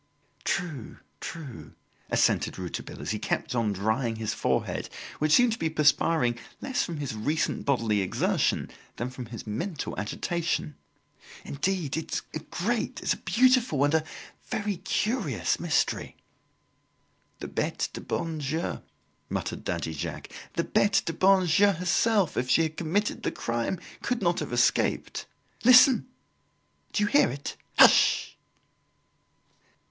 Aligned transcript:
"True, 0.45 0.97
true," 1.19 1.75
assented 2.09 2.57
Rouletabille 2.57 3.03
as 3.03 3.11
he 3.11 3.19
kept 3.19 3.53
on 3.53 3.71
drying 3.71 4.15
his 4.15 4.33
forehead, 4.33 4.89
which 5.19 5.31
seemed 5.33 5.51
to 5.53 5.59
be 5.59 5.69
perspiring 5.69 6.39
less 6.59 6.83
from 6.83 6.97
his 6.97 7.13
recent 7.13 7.65
bodily 7.65 8.01
exertion 8.01 8.71
than 8.95 9.11
from 9.11 9.27
his 9.27 9.45
mental 9.45 9.93
agitation. 9.99 10.75
"Indeed, 11.45 11.95
it's 11.97 12.23
a 12.33 12.39
great, 12.39 13.13
a 13.13 13.15
beautiful, 13.15 13.83
and 13.83 13.93
a 13.93 14.03
very 14.47 14.77
curious 14.77 15.59
mystery." 15.59 16.17
"The 17.37 17.47
Bete 17.47 17.89
du 17.93 18.01
bon 18.01 18.39
Dieu," 18.39 18.81
muttered 19.29 19.63
Daddy 19.63 19.93
Jacques, 19.93 20.29
"the 20.55 20.63
Bete 20.63 21.03
du 21.05 21.13
bon 21.13 21.45
Dieu 21.45 21.73
herself, 21.73 22.35
if 22.35 22.49
she 22.49 22.63
had 22.63 22.75
committed 22.77 23.21
the 23.21 23.31
crime, 23.31 23.79
could 24.01 24.23
not 24.23 24.39
have 24.39 24.51
escaped. 24.51 25.27
Listen! 25.63 26.07
Do 26.91 27.03
you 27.03 27.07
hear 27.07 27.29
it? 27.29 27.55
Hush!" 27.77 28.35